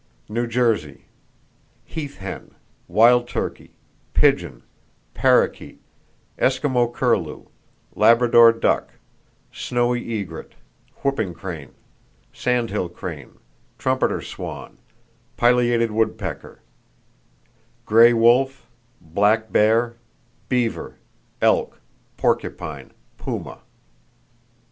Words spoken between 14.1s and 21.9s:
swan, pileated woodpecker; gray wolf, black bear, beaver, elk,